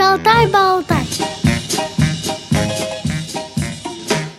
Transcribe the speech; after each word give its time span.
Шалтай-болтай 0.00 0.96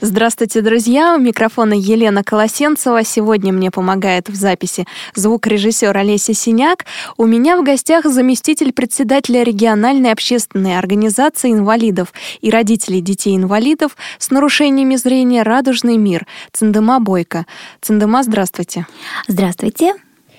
Здравствуйте, 0.01 0.61
друзья! 0.61 1.13
У 1.13 1.19
микрофона 1.19 1.73
Елена 1.73 2.23
Колосенцева. 2.23 3.03
Сегодня 3.03 3.53
мне 3.53 3.69
помогает 3.69 4.27
в 4.27 4.33
записи 4.33 4.87
звукорежиссер 5.13 5.95
Олеся 5.95 6.33
Синяк. 6.33 6.85
У 7.15 7.27
меня 7.27 7.57
в 7.57 7.63
гостях 7.63 8.05
заместитель 8.05 8.73
председателя 8.73 9.43
региональной 9.43 10.11
общественной 10.11 10.79
организации 10.79 11.51
инвалидов 11.51 12.11
и 12.41 12.49
родителей 12.49 13.01
детей-инвалидов 13.01 13.95
с 14.17 14.31
нарушениями 14.31 14.95
зрения 14.95 15.43
«Радужный 15.43 15.97
мир» 15.97 16.25
Циндема 16.51 16.99
Бойко. 16.99 17.45
Циндема, 17.81 18.23
здравствуйте. 18.23 18.87
Здравствуйте. 19.27 19.93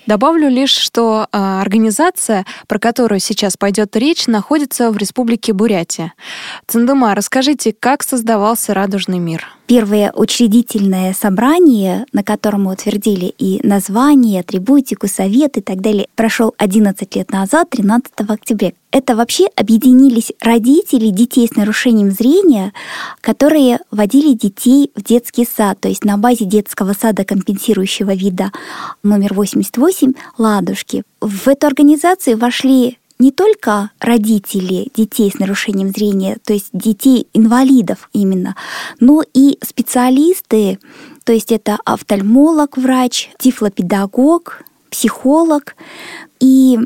Добавлю 0.07 0.48
лишь, 0.48 0.73
что 0.73 1.29
э, 1.30 1.61
организация, 1.61 2.45
про 2.66 2.79
которую 2.79 3.21
сейчас 3.21 3.56
пойдет 3.56 3.97
речь, 3.97 4.27
находится 4.27 4.91
в 4.91 4.97
Республике 4.97 5.52
Бурятия. 5.52 6.12
Цендума, 6.66 7.15
расскажите, 7.15 7.73
как 7.78 8.02
создавался 8.02 8.75
«Радужный 8.75 9.19
мир»? 9.19 9.47
Первое 9.66 10.12
учредительное 10.12 11.15
собрание, 11.15 12.05
на 12.12 12.23
котором 12.23 12.65
мы 12.65 12.73
утвердили 12.73 13.33
и 13.39 13.61
название, 13.66 14.41
атрибутику, 14.41 15.07
совет 15.09 15.57
и 15.57 15.61
так 15.61 15.80
далее, 15.80 16.09
прошел 16.15 16.53
11 16.59 17.16
лет 17.16 17.30
назад, 17.30 17.70
13 17.70 18.12
октября. 18.29 18.73
Это 18.91 19.17
вообще 19.17 19.47
объединились 19.56 20.33
родители 20.41 21.09
детей 21.09 21.48
с 21.48 21.56
нарушением 21.56 22.11
зрения, 22.11 22.75
которые 23.23 23.79
водили 23.91 24.34
детей 24.34 24.91
в 24.95 25.03
детский 25.03 25.47
сад, 25.47 25.81
то 25.81 25.89
есть 25.89 26.05
на 26.05 26.19
базе 26.19 26.45
детского 26.45 26.92
сада 26.92 27.25
компенсирующего 27.25 28.15
вида 28.15 28.53
номер 29.03 29.33
88 29.33 30.12
«Ладушки». 30.37 31.05
В 31.23 31.48
эту 31.48 31.69
организацию 31.69 32.37
вошли 32.37 32.98
не 33.23 33.31
только 33.31 33.93
родители 34.01 34.89
детей 34.97 35.31
с 35.31 35.39
нарушением 35.39 35.91
зрения, 35.91 36.39
то 36.45 36.53
есть 36.53 36.70
детей-инвалидов 36.73 38.11
именно, 38.12 38.56
но 38.98 39.23
и 39.33 39.59
специалисты, 39.62 40.81
то 41.23 41.33
есть 41.33 41.53
это 41.53 41.79
офтальмолог, 41.84 42.77
врач, 42.77 43.31
тифлопедагог, 43.39 44.64
психолог. 44.91 45.77
И 46.41 46.81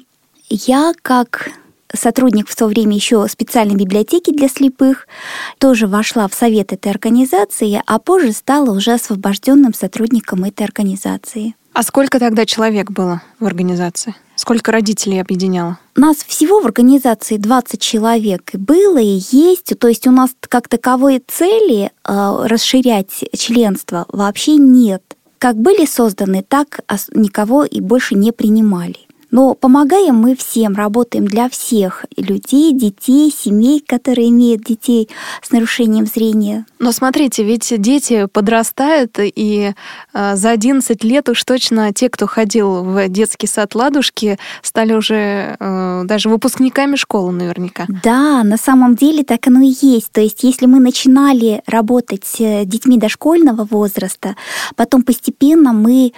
я 0.51 0.93
как 1.01 1.49
сотрудник 1.95 2.51
в 2.51 2.55
то 2.55 2.67
время 2.67 2.97
еще 2.97 3.27
специальной 3.29 3.77
библиотеки 3.77 4.31
для 4.31 4.49
слепых, 4.49 5.09
тоже 5.57 5.87
вошла 5.87 6.29
в 6.29 6.35
совет 6.35 6.71
этой 6.75 6.93
организации, 6.93 7.81
а 7.87 7.99
позже 7.99 8.33
стала 8.33 8.77
уже 8.77 8.93
освобожденным 8.93 9.73
сотрудником 9.73 10.45
этой 10.45 10.65
организации. 10.65 11.55
А 11.77 11.83
сколько 11.83 12.19
тогда 12.19 12.47
человек 12.47 12.91
было 12.91 13.21
в 13.39 13.45
организации? 13.45 14.15
Сколько 14.35 14.73
родителей 14.73 15.21
объединяло? 15.21 15.79
Нас 15.95 16.17
всего 16.27 16.61
в 16.61 16.65
организации 16.65 17.37
20 17.37 17.79
человек 17.79 18.51
было, 18.55 18.97
и 18.97 19.21
есть. 19.31 19.79
То 19.79 19.87
есть 19.87 20.07
у 20.07 20.11
нас 20.11 20.31
как 20.41 20.69
таковой 20.69 21.23
цели 21.27 21.91
э, 22.03 22.47
расширять 22.47 23.25
членство 23.37 24.07
вообще 24.09 24.57
нет. 24.57 25.03
Как 25.37 25.57
были 25.57 25.85
созданы, 25.85 26.43
так 26.43 26.81
никого 27.13 27.67
и 27.67 27.83
больше 27.83 28.15
не 28.15 28.33
принимали. 28.33 28.97
Но 29.31 29.55
помогаем 29.55 30.17
мы 30.17 30.37
всем, 30.37 30.75
работаем 30.75 31.27
для 31.27 31.49
всех 31.49 32.05
людей, 32.17 32.73
детей, 32.73 33.33
семей, 33.37 33.83
которые 33.87 34.31
имеют 34.31 34.63
детей 34.63 35.09
с 35.43 35.51
нарушением 35.51 36.07
зрения. 36.07 36.65
Но 36.79 36.93
смотрите, 36.93 37.43
ведь 37.43 37.73
дети 37.81 38.27
подрастают, 38.27 39.19
и 39.19 39.73
э, 40.15 40.37
за 40.37 40.51
11 40.51 41.03
лет 41.05 41.29
уж 41.29 41.43
точно 41.45 41.93
те, 41.93 42.09
кто 42.09 42.27
ходил 42.27 42.85
в 42.85 43.09
детский 43.09 43.47
сад 43.47 43.75
«Ладушки», 43.75 44.39
стали 44.63 44.93
уже 44.93 45.57
э, 45.59 46.03
даже 46.05 46.29
выпускниками 46.29 46.97
школы 46.97 47.33
наверняка. 47.33 47.87
Да, 47.89 48.45
на 48.45 48.57
самом 48.57 48.95
деле 48.95 49.25
так 49.25 49.47
оно 49.49 49.61
и 49.61 49.75
есть. 49.81 50.13
То 50.13 50.21
есть 50.21 50.45
если 50.45 50.67
мы 50.67 50.81
начинали 50.81 51.63
работать 51.67 52.25
с 52.25 52.65
детьми 52.65 52.99
дошкольного 52.99 53.65
возраста, 53.65 54.37
потом 54.77 55.03
постепенно 55.03 55.73
мы 55.73 56.13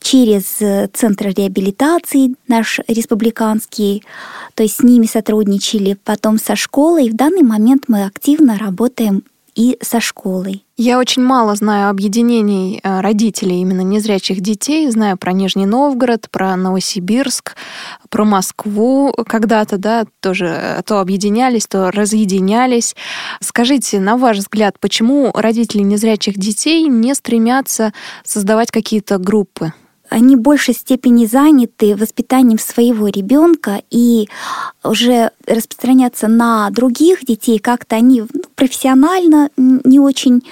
через 0.00 0.44
Центр 0.92 1.28
реабилитации 1.28 2.34
наш 2.54 2.80
республиканский, 2.88 4.04
то 4.54 4.62
есть 4.62 4.76
с 4.76 4.82
ними 4.82 5.06
сотрудничали, 5.06 5.98
потом 6.04 6.38
со 6.38 6.56
школой. 6.56 7.10
В 7.10 7.16
данный 7.16 7.42
момент 7.42 7.84
мы 7.88 8.04
активно 8.04 8.58
работаем 8.58 9.24
и 9.54 9.78
со 9.80 10.00
школой. 10.00 10.64
Я 10.76 10.98
очень 10.98 11.22
мало 11.22 11.54
знаю 11.54 11.88
объединений 11.88 12.80
э, 12.82 13.00
родителей 13.00 13.60
именно 13.60 13.82
незрячих 13.82 14.40
детей. 14.40 14.90
Знаю 14.90 15.16
про 15.16 15.32
Нижний 15.32 15.66
Новгород, 15.66 16.28
про 16.30 16.56
Новосибирск, 16.56 17.54
про 18.08 18.24
Москву 18.24 19.12
когда-то, 19.26 19.78
да, 19.78 20.06
тоже 20.20 20.46
э, 20.46 20.82
то 20.84 20.98
объединялись, 20.98 21.68
то 21.68 21.92
разъединялись. 21.92 22.96
Скажите, 23.40 24.00
на 24.00 24.16
ваш 24.16 24.38
взгляд, 24.38 24.80
почему 24.80 25.30
родители 25.32 25.82
незрячих 25.82 26.36
детей 26.36 26.88
не 26.88 27.14
стремятся 27.14 27.92
создавать 28.24 28.72
какие-то 28.72 29.18
группы? 29.18 29.72
Они 30.14 30.36
в 30.36 30.40
большей 30.40 30.74
степени 30.74 31.26
заняты 31.26 31.96
воспитанием 31.96 32.56
своего 32.56 33.08
ребенка 33.08 33.82
и 33.90 34.28
уже 34.84 35.32
распространяться 35.44 36.28
на 36.28 36.70
других 36.70 37.24
детей 37.24 37.58
как-то 37.58 37.96
они 37.96 38.20
ну, 38.20 38.42
профессионально 38.54 39.50
не 39.56 39.98
очень 39.98 40.42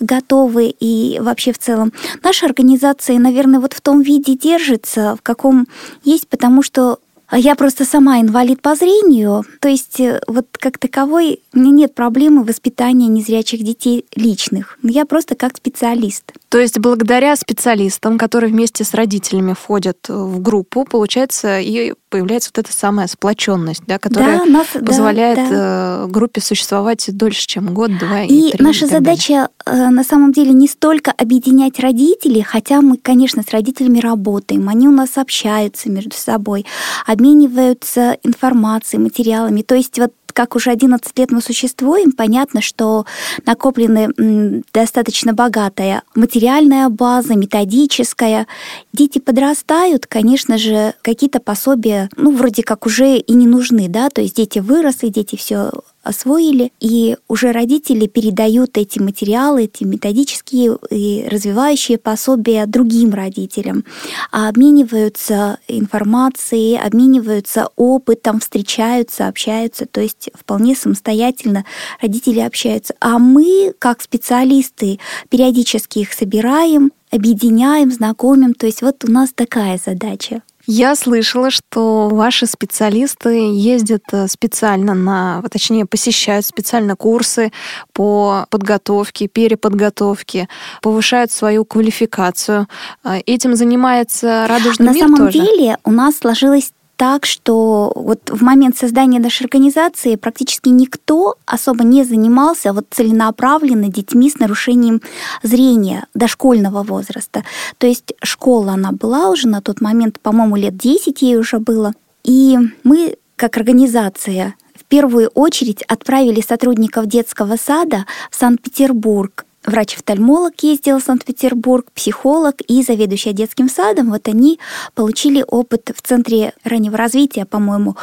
готовы 0.00 0.74
и 0.80 1.20
вообще 1.20 1.52
в 1.52 1.58
целом. 1.58 1.92
Наша 2.24 2.46
организация, 2.46 3.16
наверное, 3.20 3.60
вот 3.60 3.74
в 3.74 3.80
том 3.80 4.02
виде 4.02 4.34
держится, 4.34 5.14
в 5.14 5.22
каком 5.22 5.68
есть, 6.02 6.26
потому 6.26 6.64
что 6.64 6.98
я 7.38 7.54
просто 7.54 7.84
сама 7.84 8.20
инвалид 8.20 8.60
по 8.60 8.74
зрению, 8.74 9.44
то 9.60 9.68
есть 9.68 10.00
э, 10.00 10.20
вот 10.26 10.46
как 10.52 10.78
таковой 10.78 11.40
у 11.54 11.58
меня 11.58 11.70
нет 11.70 11.94
проблемы 11.94 12.44
воспитания 12.44 13.08
незрячих 13.08 13.62
детей 13.62 14.04
личных. 14.14 14.78
Я 14.82 15.06
просто 15.06 15.34
как 15.34 15.56
специалист. 15.56 16.32
То 16.48 16.58
есть 16.58 16.78
благодаря 16.78 17.34
специалистам, 17.36 18.18
которые 18.18 18.52
вместе 18.52 18.84
с 18.84 18.94
родителями 18.94 19.54
входят 19.54 20.08
в 20.08 20.40
группу, 20.40 20.84
получается, 20.84 21.58
и 21.58 21.94
появляется 22.12 22.50
вот 22.54 22.64
эта 22.64 22.76
самая 22.76 23.06
сплоченность, 23.06 23.82
да, 23.86 23.98
которая 23.98 24.40
да, 24.40 24.44
нас, 24.44 24.66
позволяет 24.84 25.38
да, 25.38 25.48
да. 25.48 26.04
Э, 26.04 26.06
группе 26.08 26.42
существовать 26.42 27.06
дольше, 27.16 27.46
чем 27.46 27.72
год, 27.72 27.96
два 27.98 28.22
и, 28.22 28.48
и 28.50 28.52
три. 28.52 28.64
Наша 28.64 28.84
и 28.84 28.88
задача 28.88 29.48
далее. 29.64 29.90
на 29.90 30.04
самом 30.04 30.32
деле 30.32 30.52
не 30.52 30.68
столько 30.68 31.10
объединять 31.10 31.80
родителей, 31.80 32.42
хотя 32.42 32.82
мы, 32.82 32.98
конечно, 32.98 33.42
с 33.42 33.50
родителями 33.50 33.98
работаем, 33.98 34.68
они 34.68 34.86
у 34.86 34.92
нас 34.92 35.16
общаются 35.16 35.90
между 35.90 36.14
собой, 36.14 36.66
обмениваются 37.06 38.18
информацией, 38.22 39.00
материалами. 39.00 39.62
То 39.62 39.74
есть 39.74 39.98
вот 39.98 40.12
как 40.32 40.56
уже 40.56 40.70
11 40.70 41.18
лет 41.18 41.30
мы 41.30 41.40
существуем, 41.40 42.12
понятно, 42.12 42.60
что 42.60 43.06
накоплены 43.46 44.62
достаточно 44.72 45.32
богатая 45.32 46.02
материальная 46.14 46.88
база, 46.88 47.34
методическая. 47.34 48.46
Дети 48.92 49.18
подрастают, 49.18 50.06
конечно 50.06 50.58
же, 50.58 50.94
какие-то 51.02 51.40
пособия, 51.40 52.08
ну, 52.16 52.34
вроде 52.34 52.62
как 52.62 52.86
уже 52.86 53.16
и 53.16 53.32
не 53.34 53.46
нужны, 53.46 53.88
да, 53.88 54.08
то 54.10 54.20
есть 54.20 54.36
дети 54.36 54.58
выросли, 54.58 55.08
дети 55.08 55.36
все 55.36 55.70
освоили, 56.02 56.72
и 56.80 57.16
уже 57.28 57.52
родители 57.52 58.06
передают 58.06 58.76
эти 58.76 58.98
материалы, 58.98 59.64
эти 59.64 59.84
методические 59.84 60.78
и 60.90 61.26
развивающие 61.28 61.98
пособия 61.98 62.66
другим 62.66 63.14
родителям, 63.14 63.84
а 64.30 64.48
обмениваются 64.48 65.58
информацией, 65.68 66.76
обмениваются 66.76 67.68
опытом, 67.76 68.40
встречаются, 68.40 69.28
общаются, 69.28 69.86
то 69.86 70.00
есть 70.00 70.30
вполне 70.34 70.74
самостоятельно 70.74 71.64
родители 72.00 72.40
общаются. 72.40 72.94
А 73.00 73.18
мы, 73.18 73.74
как 73.78 74.02
специалисты, 74.02 74.98
периодически 75.28 76.00
их 76.00 76.12
собираем, 76.12 76.92
объединяем, 77.10 77.92
знакомим, 77.92 78.54
то 78.54 78.66
есть 78.66 78.82
вот 78.82 79.04
у 79.04 79.10
нас 79.10 79.32
такая 79.34 79.78
задача. 79.84 80.42
Я 80.66 80.94
слышала, 80.94 81.50
что 81.50 82.08
ваши 82.08 82.46
специалисты 82.46 83.50
ездят 83.52 84.04
э, 84.12 84.28
специально 84.28 84.94
на, 84.94 85.42
точнее, 85.50 85.86
посещают 85.86 86.46
специально 86.46 86.94
курсы 86.94 87.50
по 87.92 88.46
подготовке, 88.48 89.26
переподготовке, 89.26 90.48
повышают 90.80 91.32
свою 91.32 91.64
квалификацию. 91.64 92.68
Э, 93.04 93.18
этим 93.26 93.56
занимается 93.56 94.46
Радужный 94.48 94.86
на 94.86 94.92
мир 94.92 95.08
На 95.08 95.16
самом 95.16 95.32
тоже? 95.32 95.40
деле 95.40 95.78
у 95.84 95.90
нас 95.90 96.18
сложилось 96.18 96.72
так, 97.02 97.26
что 97.26 97.92
вот 97.96 98.30
в 98.30 98.44
момент 98.44 98.76
создания 98.76 99.18
нашей 99.18 99.42
организации 99.42 100.14
практически 100.14 100.68
никто 100.68 101.34
особо 101.46 101.82
не 101.82 102.04
занимался 102.04 102.72
вот 102.72 102.86
целенаправленно 102.90 103.88
детьми 103.88 104.30
с 104.30 104.38
нарушением 104.38 105.02
зрения 105.42 106.06
дошкольного 106.14 106.84
возраста. 106.84 107.42
То 107.78 107.88
есть 107.88 108.14
школа 108.22 108.74
она 108.74 108.92
была 108.92 109.30
уже 109.30 109.48
на 109.48 109.60
тот 109.60 109.80
момент, 109.80 110.20
по-моему, 110.20 110.54
лет 110.54 110.76
10 110.76 111.22
ей 111.22 111.36
уже 111.38 111.58
было. 111.58 111.92
И 112.22 112.56
мы 112.84 113.16
как 113.34 113.56
организация 113.56 114.54
в 114.72 114.84
первую 114.84 115.26
очередь 115.34 115.82
отправили 115.82 116.40
сотрудников 116.40 117.06
детского 117.06 117.56
сада 117.56 118.06
в 118.30 118.36
Санкт-Петербург 118.36 119.44
врач-офтальмолог 119.64 120.54
ездил 120.62 120.98
в 120.98 121.02
Санкт-Петербург, 121.02 121.86
психолог 121.94 122.60
и 122.66 122.82
заведующая 122.82 123.32
детским 123.32 123.68
садом. 123.68 124.10
Вот 124.10 124.28
они 124.28 124.58
получили 124.94 125.44
опыт 125.46 125.90
в 125.94 126.02
Центре 126.02 126.52
раннего 126.64 126.96
развития, 126.96 127.44
по-моему, 127.44 127.96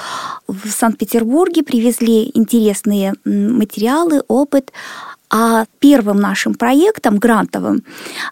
в 0.47 0.69
Санкт-Петербурге, 0.69 1.63
привезли 1.63 2.31
интересные 2.33 3.13
материалы, 3.25 4.23
опыт. 4.27 4.71
А 5.31 5.65
первым 5.77 6.19
нашим 6.19 6.56
проектом 6.56 7.19
грантовым 7.19 7.83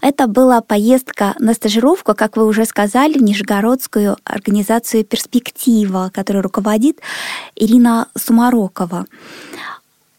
это 0.02 0.26
была 0.26 0.62
поездка 0.62 1.36
на 1.38 1.54
стажировку, 1.54 2.16
как 2.16 2.38
вы 2.38 2.48
уже 2.48 2.66
сказали, 2.66 3.20
в 3.20 3.22
Нижегородскую 3.22 4.18
организацию 4.24 5.06
«Перспектива», 5.06 6.10
которую 6.12 6.42
руководит 6.42 7.00
Ирина 7.56 8.08
Сумарокова. 8.18 9.06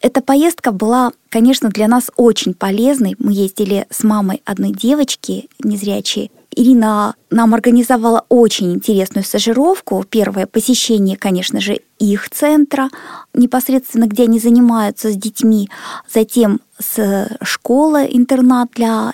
Эта 0.01 0.21
поездка 0.21 0.71
была, 0.71 1.11
конечно, 1.29 1.69
для 1.69 1.87
нас 1.87 2.09
очень 2.15 2.53
полезной. 2.53 3.15
Мы 3.19 3.33
ездили 3.33 3.85
с 3.89 4.03
мамой 4.03 4.41
одной 4.45 4.71
девочки 4.71 5.49
незрячей. 5.61 6.31
Ирина 6.55 7.15
нам 7.29 7.53
организовала 7.53 8.25
очень 8.29 8.73
интересную 8.73 9.23
стажировку. 9.23 10.05
Первое 10.09 10.47
посещение, 10.47 11.17
конечно 11.17 11.59
же, 11.59 11.79
их 11.99 12.29
центра, 12.29 12.89
непосредственно 13.33 14.07
где 14.07 14.23
они 14.23 14.39
занимаются 14.39 15.11
с 15.11 15.15
детьми. 15.15 15.69
Затем 16.11 16.61
с 16.79 17.29
школы-интернат 17.41 18.69
для 18.75 19.13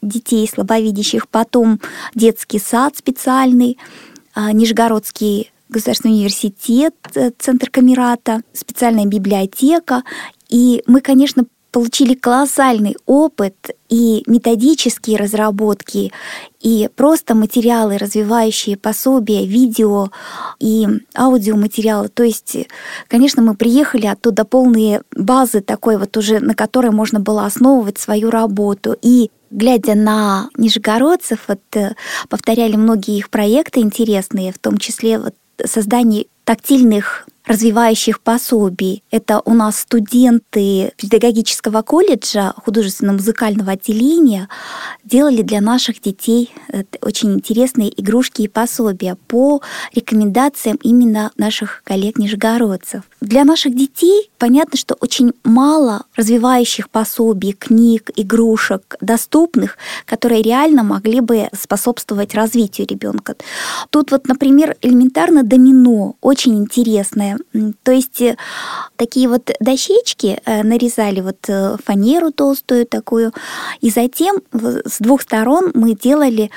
детей 0.00 0.48
слабовидящих. 0.48 1.28
Потом 1.28 1.80
детский 2.14 2.58
сад 2.58 2.96
специальный, 2.96 3.78
а, 4.34 4.52
Нижегородский 4.52 5.52
Государственный 5.68 6.14
университет, 6.14 6.94
э, 7.14 7.30
Центр 7.38 7.70
Камерата, 7.70 8.40
специальная 8.52 9.06
библиотека. 9.06 10.02
И 10.48 10.82
мы, 10.86 11.00
конечно, 11.00 11.44
получили 11.70 12.14
колоссальный 12.14 12.96
опыт 13.06 13.54
и 13.88 14.22
методические 14.26 15.18
разработки, 15.18 16.12
и 16.60 16.88
просто 16.96 17.34
материалы, 17.34 17.98
развивающие 17.98 18.76
пособия, 18.76 19.46
видео 19.46 20.10
и 20.58 20.86
аудиоматериалы. 21.14 22.08
То 22.08 22.22
есть, 22.22 22.56
конечно, 23.06 23.42
мы 23.42 23.54
приехали 23.54 24.06
оттуда 24.06 24.44
полные 24.44 25.02
базы 25.14 25.60
такой 25.60 25.98
вот 25.98 26.16
уже, 26.16 26.40
на 26.40 26.54
которой 26.54 26.90
можно 26.90 27.20
было 27.20 27.44
основывать 27.44 27.98
свою 27.98 28.30
работу. 28.30 28.96
И 29.02 29.30
глядя 29.50 29.94
на 29.94 30.48
нижегородцев, 30.56 31.40
вот, 31.48 31.60
э, 31.74 31.94
повторяли 32.28 32.76
многие 32.76 33.18
их 33.18 33.30
проекты 33.30 33.80
интересные, 33.80 34.52
в 34.52 34.58
том 34.58 34.78
числе 34.78 35.18
вот 35.18 35.34
создание 35.64 36.26
тактильных 36.44 37.26
развивающих 37.48 38.20
пособий. 38.20 39.02
Это 39.10 39.40
у 39.44 39.54
нас 39.54 39.80
студенты 39.80 40.92
педагогического 40.96 41.82
колледжа 41.82 42.52
художественно-музыкального 42.64 43.72
отделения 43.72 44.48
делали 45.04 45.42
для 45.42 45.60
наших 45.60 46.00
детей 46.00 46.52
э, 46.68 46.84
очень 47.00 47.34
интересные 47.34 47.90
игрушки 48.00 48.42
и 48.42 48.48
пособия 48.48 49.16
по 49.26 49.62
рекомендациям 49.94 50.78
именно 50.82 51.32
наших 51.38 51.82
коллег-нижегородцев. 51.84 53.02
Для 53.22 53.44
наших 53.44 53.74
детей 53.74 54.30
понятно, 54.36 54.76
что 54.76 54.96
очень 55.00 55.32
мало 55.44 56.04
развивающих 56.16 56.90
пособий, 56.90 57.52
книг, 57.52 58.10
игрушек 58.16 58.96
доступных, 59.00 59.78
которые 60.04 60.42
реально 60.42 60.82
могли 60.82 61.20
бы 61.20 61.48
способствовать 61.58 62.34
развитию 62.34 62.86
ребенка. 62.86 63.34
Тут 63.90 64.10
вот, 64.10 64.28
например, 64.28 64.76
элементарно 64.82 65.42
домино, 65.42 66.16
очень 66.20 66.58
интересное 66.58 67.37
то 67.82 67.92
есть 67.92 68.20
э, 68.20 68.36
такие 68.96 69.28
вот 69.28 69.50
дощечки 69.60 70.40
э, 70.44 70.62
нарезали 70.62 71.20
вот 71.20 71.38
э, 71.48 71.76
фанеру 71.84 72.32
толстую 72.32 72.86
такую, 72.86 73.32
и 73.80 73.90
затем 73.90 74.40
с 74.52 74.98
двух 74.98 75.22
сторон 75.22 75.70
мы 75.74 75.94
делали 75.94 76.50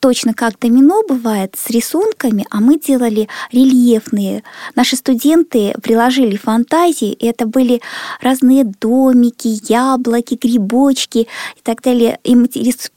точно 0.00 0.34
как 0.34 0.58
домино 0.58 1.02
бывает 1.06 1.54
с 1.56 1.70
рисунками, 1.70 2.46
а 2.50 2.60
мы 2.60 2.78
делали 2.78 3.28
рельефные. 3.52 4.42
Наши 4.74 4.96
студенты 4.96 5.74
приложили 5.82 6.36
фантазии, 6.36 7.12
и 7.12 7.26
это 7.26 7.46
были 7.46 7.80
разные 8.20 8.64
домики, 8.64 9.60
яблоки, 9.70 10.38
грибочки 10.40 11.18
и 11.18 11.60
так 11.62 11.82
далее. 11.82 12.18
И 12.24 12.34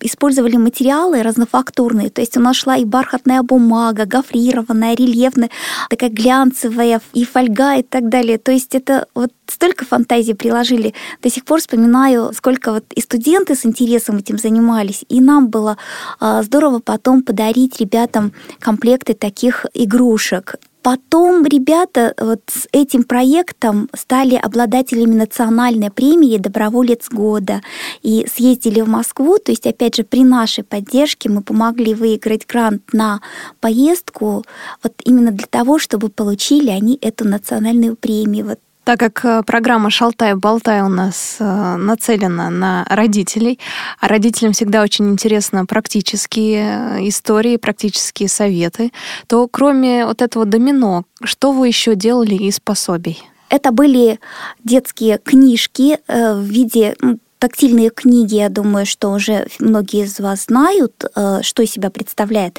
использовали 0.01 0.55
материалы 0.57 1.21
разнофактурные. 1.21 2.09
То 2.09 2.21
есть 2.21 2.38
у 2.38 2.39
нас 2.39 2.55
шла 2.55 2.77
и 2.77 2.85
бархатная 2.85 3.44
бумага, 3.44 4.05
гофрированная, 4.05 4.95
рельефная, 4.95 5.50
такая 5.89 6.09
глянцевая, 6.09 7.01
и 7.13 7.25
фольга 7.25 7.75
и 7.75 7.83
так 7.83 8.09
далее. 8.09 8.38
То 8.38 8.51
есть 8.51 8.75
это 8.75 9.07
вот 9.13 9.31
столько 9.53 9.85
фантазий 9.85 10.33
приложили. 10.33 10.94
До 11.21 11.29
сих 11.29 11.45
пор 11.45 11.59
вспоминаю, 11.59 12.31
сколько 12.33 12.73
вот 12.73 12.85
и 12.94 13.01
студенты 13.01 13.55
с 13.55 13.65
интересом 13.65 14.17
этим 14.17 14.38
занимались, 14.38 15.05
и 15.09 15.21
нам 15.21 15.47
было 15.47 15.77
а, 16.19 16.44
здорово 16.44 16.79
потом 16.79 17.21
подарить 17.21 17.79
ребятам 17.79 18.33
комплекты 18.59 19.13
таких 19.13 19.65
игрушек. 19.73 20.55
Потом 20.81 21.45
ребята 21.45 22.13
вот 22.19 22.41
с 22.47 22.67
этим 22.73 23.03
проектом 23.03 23.89
стали 23.94 24.35
обладателями 24.35 25.15
национальной 25.15 25.89
премии 25.89 26.38
«Доброволец 26.38 27.07
года» 27.09 27.61
и 28.01 28.27
съездили 28.29 28.81
в 28.81 28.89
Москву. 28.89 29.38
То 29.38 29.53
есть, 29.53 29.65
опять 29.65 29.95
же, 29.95 30.03
при 30.03 30.25
нашей 30.25 30.65
поддержке 30.65 31.29
мы 31.29 31.41
помогли 31.41 31.94
выиграть 31.94 32.45
грант 32.45 32.81
на 32.91 33.21
поездку 33.61 34.44
вот 34.83 34.94
именно 35.05 35.31
для 35.31 35.47
того, 35.47 35.79
чтобы 35.79 36.09
получили 36.09 36.69
они 36.69 36.97
эту 37.01 37.25
национальную 37.25 37.95
премию. 37.95 38.47
Вот 38.47 38.59
так 38.83 39.00
как 39.00 39.24
э, 39.24 39.44
программа 39.44 39.89
«Шалтай-болтай» 39.89 40.81
у 40.81 40.89
нас 40.89 41.38
э, 41.39 41.75
нацелена 41.77 42.50
на 42.50 42.85
родителей, 42.89 43.59
а 44.00 44.07
родителям 44.07 44.53
всегда 44.53 44.81
очень 44.81 45.09
интересно 45.09 45.65
практические 45.65 46.97
э, 46.97 47.07
истории, 47.07 47.57
практические 47.57 48.30
советы, 48.30 48.91
то 49.27 49.47
кроме 49.47 50.06
вот 50.06 50.21
этого 50.21 50.45
домино, 50.45 51.06
что 51.24 51.51
вы 51.51 51.68
еще 51.68 51.95
делали 51.95 52.35
из 52.35 52.59
пособий? 52.59 53.24
Это 53.50 53.71
были 53.71 54.19
детские 54.63 55.19
книжки 55.19 56.00
в 56.07 56.41
виде 56.41 56.95
тактильные 57.38 57.91
книги, 57.91 58.36
я 58.36 58.50
думаю, 58.50 58.86
что 58.86 59.12
уже 59.12 59.47
многие 59.59 60.06
из 60.06 60.19
вас 60.19 60.45
знают, 60.45 61.06
что 61.41 61.62
из 61.62 61.71
себя 61.71 61.91
представляет. 61.91 62.57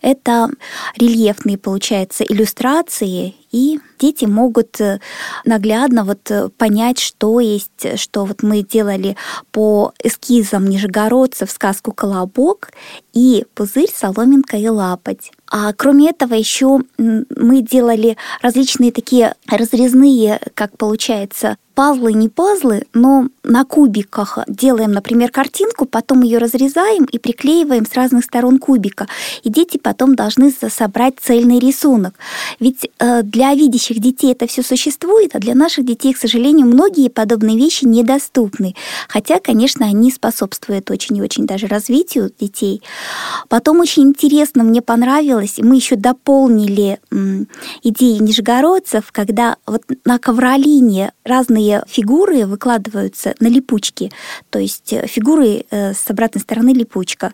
Это 0.00 0.48
рельефные, 0.96 1.58
получается, 1.58 2.24
иллюстрации 2.24 3.34
и 3.52 3.80
дети 3.98 4.24
могут 4.24 4.80
э, 4.80 5.00
наглядно 5.44 6.04
вот 6.04 6.30
э, 6.30 6.48
понять, 6.56 6.98
что 6.98 7.40
есть, 7.40 7.98
что 7.98 8.24
вот 8.24 8.42
мы 8.42 8.62
делали 8.62 9.16
по 9.50 9.92
эскизам 10.02 10.66
нижегородцев 10.66 11.50
сказку 11.50 11.92
«Колобок» 11.92 12.70
и 13.12 13.44
«Пузырь, 13.54 13.90
соломинка 13.92 14.56
и 14.56 14.68
лапоть». 14.68 15.32
А 15.50 15.72
кроме 15.72 16.10
этого 16.10 16.34
еще 16.34 16.80
мы 16.96 17.60
делали 17.60 18.16
различные 18.40 18.92
такие 18.92 19.34
разрезные, 19.48 20.40
как 20.54 20.78
получается, 20.78 21.56
пазлы, 21.74 22.12
не 22.12 22.28
пазлы, 22.28 22.84
но 22.92 23.28
на 23.42 23.64
кубиках 23.64 24.38
делаем, 24.46 24.92
например, 24.92 25.30
картинку, 25.30 25.86
потом 25.86 26.22
ее 26.22 26.38
разрезаем 26.38 27.04
и 27.04 27.18
приклеиваем 27.18 27.86
с 27.86 27.94
разных 27.94 28.26
сторон 28.26 28.58
кубика. 28.58 29.08
И 29.42 29.50
дети 29.50 29.78
потом 29.78 30.14
должны 30.14 30.52
собрать 30.52 31.14
цельный 31.20 31.58
рисунок. 31.58 32.14
Ведь 32.60 32.90
э, 32.98 33.22
для 33.40 33.54
видящих 33.54 34.00
детей 34.00 34.32
это 34.32 34.46
все 34.46 34.62
существует, 34.62 35.34
а 35.34 35.38
для 35.38 35.54
наших 35.54 35.86
детей, 35.86 36.12
к 36.12 36.18
сожалению, 36.18 36.66
многие 36.66 37.08
подобные 37.08 37.56
вещи 37.56 37.86
недоступны. 37.86 38.74
Хотя, 39.08 39.40
конечно, 39.40 39.86
они 39.86 40.10
способствуют 40.10 40.90
очень 40.90 41.16
и 41.16 41.22
очень 41.22 41.46
даже 41.46 41.66
развитию 41.66 42.30
детей. 42.38 42.82
Потом 43.48 43.80
очень 43.80 44.02
интересно, 44.02 44.62
мне 44.62 44.82
понравилось, 44.82 45.54
мы 45.56 45.76
еще 45.76 45.96
дополнили 45.96 47.00
идеи 47.82 48.18
нижегородцев, 48.18 49.10
когда 49.10 49.56
вот 49.66 49.84
на 50.04 50.18
ковролине 50.18 51.12
разные 51.24 51.82
фигуры 51.88 52.44
выкладываются 52.44 53.34
на 53.40 53.46
липучки, 53.46 54.12
то 54.50 54.58
есть 54.58 54.92
э, 54.92 55.06
фигуры 55.06 55.64
э, 55.70 55.94
с 55.94 56.10
обратной 56.10 56.42
стороны 56.42 56.74
липучка. 56.74 57.32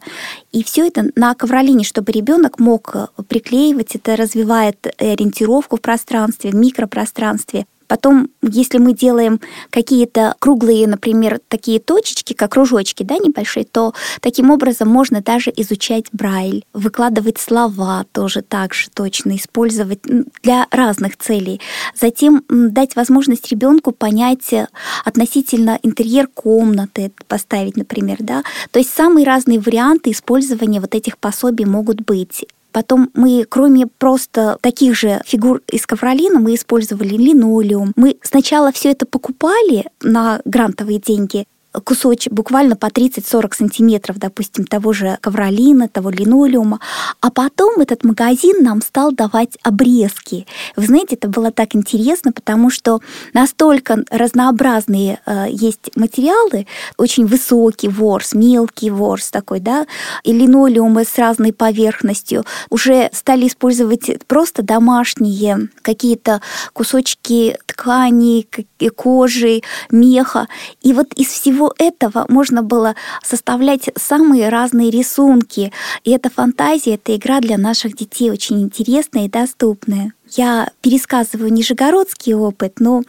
И 0.57 0.65
все 0.65 0.87
это 0.87 1.11
на 1.17 1.35
ковролине, 1.35 1.85
чтобы 1.85 2.13
ребенок 2.13 2.59
мог 2.59 2.97
э, 2.97 3.09
приклеивать, 3.29 3.95
это 3.95 4.17
развивает 4.17 4.87
ориентировку 4.97 5.77
в 5.77 5.83
пространстве, 5.83 6.51
в 6.51 6.55
микропространстве. 6.55 7.67
Потом, 7.87 8.29
если 8.43 8.79
мы 8.79 8.93
делаем 8.93 9.41
какие-то 9.71 10.35
круглые, 10.39 10.87
например, 10.87 11.41
такие 11.49 11.81
точечки, 11.81 12.33
как 12.33 12.53
кружочки, 12.53 13.03
да, 13.03 13.17
небольшие, 13.19 13.65
то 13.65 13.95
таким 14.21 14.51
образом 14.51 14.89
можно 14.89 15.21
даже 15.21 15.53
изучать 15.57 16.07
Брайль, 16.13 16.65
выкладывать 16.73 17.39
слова 17.39 18.05
тоже 18.13 18.43
так 18.43 18.75
же 18.75 18.89
точно, 18.91 19.37
использовать 19.37 20.01
для 20.43 20.67
разных 20.71 21.17
целей. 21.17 21.61
Затем 21.95 22.45
дать 22.49 22.97
возможность 22.97 23.49
ребенку 23.51 23.93
понять 23.93 24.53
э, 24.53 24.69
относительно 25.05 25.79
интерьер 25.83 26.29
комнаты, 26.29 27.13
поставить, 27.29 27.77
например, 27.77 28.19
да. 28.21 28.43
То 28.71 28.79
есть 28.79 28.91
самые 28.91 29.27
разные 29.27 29.61
варианты 29.61 30.11
использования 30.11 30.81
вот 30.81 30.95
этих 30.95 31.19
пособий 31.19 31.65
могут 31.65 32.01
быть. 32.03 32.47
Потом 32.77 33.09
мы, 33.15 33.47
кроме 33.49 33.87
просто 33.87 34.59
таких 34.61 34.95
же 34.95 35.23
фигур 35.25 35.63
из 35.73 35.87
ковролина, 35.87 36.41
мы 36.41 36.57
использовали 36.57 37.17
линолеум. 37.17 37.95
Мы 37.97 38.19
сначала 38.21 38.71
все 38.71 38.91
это 38.91 39.07
покупали 39.07 39.87
на 40.03 40.43
грантовые 40.45 40.99
деньги, 40.99 41.47
кусочек 41.85 42.33
буквально 42.33 42.77
по 42.77 42.87
30-40 42.87 43.55
сантиметров, 43.55 44.19
допустим, 44.19 44.65
того 44.65 44.93
же 44.93 45.19
ковролина, 45.21 45.89
того 45.89 46.11
линолеума. 46.11 46.81
А 47.21 47.31
потом 47.31 47.81
этот 47.81 48.05
магазин 48.05 48.63
нам 48.63 48.83
стал 48.83 49.13
давать 49.13 49.59
обрезки. 49.63 50.47
Вы 50.77 50.87
знаете, 50.87 51.17
это 51.17 51.29
было 51.29 51.51
так 51.51 51.75
интересно, 51.75 52.33
потому 52.33 52.71
что 52.71 53.01
настолько 53.33 54.05
разнообразные 54.11 55.21
э, 55.27 55.47
есть 55.51 55.91
материалы, 55.97 56.67
очень 56.97 57.27
высокий 57.27 57.89
ворс, 57.89 58.35
мелкий 58.35 58.91
ворс 58.91 59.31
такой, 59.31 59.61
да, 59.61 59.87
и 60.25 60.33
линолеумы 60.33 61.05
с 61.05 61.19
разной 61.19 61.53
поверхностью. 61.53 62.45
Уже 62.71 63.11
стали 63.13 63.47
использовать 63.47 64.27
просто 64.27 64.63
домашние 64.63 65.69
какие-то 65.83 66.41
кусочки 66.73 67.57
ткани, 67.67 68.47
кожи, 68.95 69.63
меха. 69.91 70.49
И 70.83 70.93
вот 70.93 71.13
из 71.15 71.29
всего 71.29 71.66
этого 71.79 72.27
можно 72.29 72.63
было 72.63 72.95
составлять 73.23 73.91
самые 73.97 74.49
разные 74.49 74.91
рисунки. 74.91 75.73
И 76.05 76.11
эта 76.11 76.31
фантазия, 76.31 76.95
эта 76.95 77.17
игра 77.17 77.41
для 77.41 77.59
наших 77.59 77.97
детей 77.97 78.31
очень 78.31 78.63
интересная 78.63 79.27
и 79.27 79.31
доступная. 79.31 80.13
Я 80.31 80.71
пересказываю 80.81 81.53
нижегородский 81.53 82.35
опыт, 82.35 82.81
но 82.81 83.03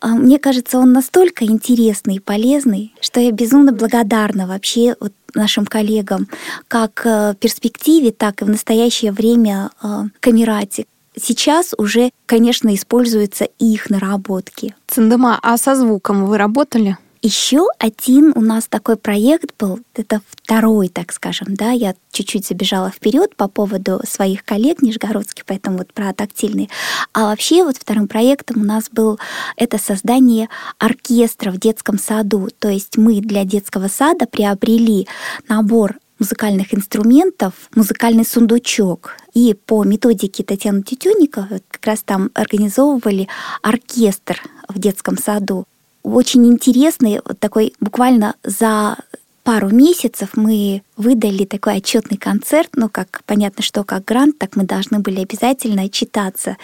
а, 0.00 0.08
мне 0.08 0.38
кажется, 0.38 0.78
он 0.78 0.92
настолько 0.92 1.44
интересный 1.44 2.16
и 2.16 2.20
полезный, 2.20 2.94
что 3.00 3.20
я 3.20 3.32
безумно 3.32 3.72
благодарна 3.72 4.46
вообще 4.46 4.94
вот 5.00 5.12
нашим 5.34 5.66
коллегам, 5.66 6.28
как 6.68 7.02
э, 7.04 7.32
в 7.32 7.36
перспективе, 7.36 8.10
так 8.10 8.40
и 8.40 8.44
в 8.44 8.48
настоящее 8.48 9.12
время 9.12 9.70
э, 9.82 10.04
Камерате. 10.20 10.86
Сейчас 11.18 11.74
уже, 11.78 12.10
конечно, 12.26 12.74
используются 12.74 13.44
их 13.44 13.88
наработки. 13.88 14.74
Циндема, 14.86 15.38
а 15.42 15.56
со 15.56 15.74
звуком 15.74 16.26
вы 16.26 16.36
работали? 16.36 16.98
Еще 17.26 17.66
один 17.80 18.32
у 18.36 18.40
нас 18.40 18.68
такой 18.68 18.94
проект 18.94 19.52
был, 19.58 19.80
это 19.96 20.20
второй, 20.30 20.86
так 20.86 21.12
скажем, 21.12 21.56
да, 21.56 21.72
я 21.72 21.96
чуть-чуть 22.12 22.46
забежала 22.46 22.88
вперед 22.88 23.34
по 23.34 23.48
поводу 23.48 24.00
своих 24.08 24.44
коллег 24.44 24.80
нижегородских, 24.80 25.44
поэтому 25.44 25.78
вот 25.78 25.92
про 25.92 26.12
тактильные. 26.14 26.68
А 27.12 27.22
вообще 27.22 27.64
вот 27.64 27.78
вторым 27.78 28.06
проектом 28.06 28.60
у 28.60 28.64
нас 28.64 28.88
был 28.92 29.18
это 29.56 29.76
создание 29.76 30.48
оркестра 30.78 31.50
в 31.50 31.58
детском 31.58 31.98
саду. 31.98 32.48
То 32.60 32.68
есть 32.68 32.96
мы 32.96 33.20
для 33.20 33.42
детского 33.42 33.88
сада 33.88 34.26
приобрели 34.26 35.08
набор 35.48 35.98
музыкальных 36.20 36.74
инструментов, 36.74 37.54
музыкальный 37.74 38.24
сундучок. 38.24 39.16
И 39.34 39.54
по 39.66 39.82
методике 39.82 40.44
Татьяны 40.44 40.84
Тютюниковой 40.84 41.64
как 41.72 41.84
раз 41.86 42.04
там 42.04 42.30
организовывали 42.34 43.26
оркестр 43.62 44.40
в 44.68 44.78
детском 44.78 45.18
саду 45.18 45.66
очень 46.14 46.46
интересный, 46.46 47.20
вот 47.24 47.38
такой 47.38 47.72
буквально 47.80 48.34
за 48.42 48.96
пару 49.42 49.70
месяцев 49.70 50.30
мы 50.34 50.82
выдали 50.96 51.44
такой 51.44 51.76
отчетный 51.76 52.16
концерт, 52.16 52.70
ну, 52.74 52.88
как 52.88 53.22
понятно, 53.26 53.62
что 53.62 53.84
как 53.84 54.04
грант, 54.04 54.38
так 54.38 54.56
мы 54.56 54.64
должны 54.64 54.98
были 54.98 55.20
обязательно 55.20 55.82
отчитаться. 55.82 56.56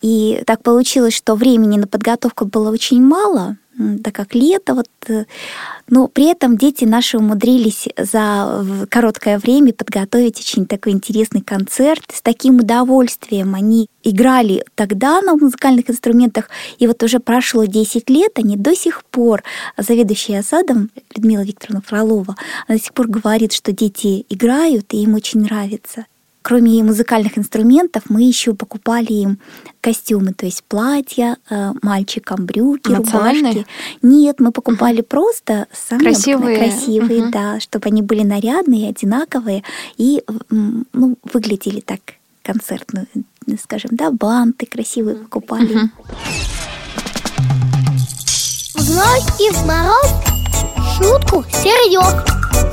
И 0.00 0.42
так 0.46 0.62
получилось, 0.62 1.14
что 1.14 1.34
времени 1.34 1.76
на 1.76 1.86
подготовку 1.86 2.46
было 2.46 2.70
очень 2.70 3.02
мало, 3.02 3.58
так 4.02 4.14
как 4.14 4.34
лето, 4.34 4.74
вот, 4.74 4.88
э, 5.08 5.24
но 5.88 6.08
при 6.08 6.26
этом 6.26 6.56
дети 6.56 6.84
наши 6.84 7.18
умудрились 7.18 7.88
за 7.96 8.86
короткое 8.90 9.38
время 9.38 9.72
подготовить 9.72 10.40
очень 10.40 10.66
такой 10.66 10.92
интересный 10.92 11.40
концерт. 11.40 12.02
С 12.12 12.22
таким 12.22 12.60
удовольствием 12.60 13.54
они 13.54 13.88
играли 14.02 14.64
тогда 14.74 15.20
на 15.20 15.34
музыкальных 15.34 15.90
инструментах, 15.90 16.48
и 16.78 16.86
вот 16.86 17.02
уже 17.02 17.20
прошло 17.20 17.64
10 17.64 18.10
лет, 18.10 18.32
они 18.36 18.56
до 18.56 18.74
сих 18.74 19.04
пор, 19.04 19.42
заведующая 19.76 20.42
садом 20.42 20.90
Людмила 21.14 21.42
Викторовна 21.42 21.82
Фролова, 21.86 22.36
она 22.66 22.78
до 22.78 22.82
сих 22.82 22.92
пор 22.92 23.08
говорит, 23.08 23.52
что 23.52 23.72
дети 23.72 24.26
играют, 24.28 24.92
и 24.92 25.02
им 25.02 25.14
очень 25.14 25.40
нравится 25.40 26.06
кроме 26.44 26.82
музыкальных 26.82 27.38
инструментов, 27.38 28.02
мы 28.10 28.22
еще 28.22 28.52
покупали 28.52 29.12
им 29.14 29.38
костюмы, 29.80 30.34
то 30.34 30.44
есть 30.44 30.62
платья, 30.64 31.38
э, 31.48 31.72
мальчикам 31.80 32.44
брюки, 32.44 32.92
рубашки. 32.92 33.66
Нет, 34.02 34.40
мы 34.40 34.52
покупали 34.52 35.00
угу. 35.00 35.06
просто 35.08 35.66
самые 35.72 36.12
красивые, 36.12 36.58
красивые 36.58 37.22
угу. 37.22 37.30
да, 37.30 37.60
чтобы 37.60 37.88
они 37.88 38.02
были 38.02 38.24
нарядные, 38.24 38.90
одинаковые 38.90 39.64
и 39.96 40.22
ну, 40.50 41.16
выглядели 41.32 41.80
так 41.80 42.00
концертно, 42.42 43.06
скажем, 43.62 43.92
да, 43.94 44.10
банты 44.10 44.66
красивые 44.66 45.16
покупали. 45.16 45.74
Угу. 45.74 45.90
Вновь 48.74 49.40
и 49.40 49.50
в 49.50 49.66
мороз 49.66 50.12
шутку 50.98 51.42
серьез. 51.50 52.22